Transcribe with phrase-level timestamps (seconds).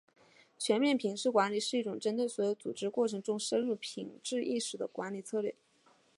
[0.57, 5.53] 全面品质管理是一种针对所有组织过程中深入品质意识的管理策略。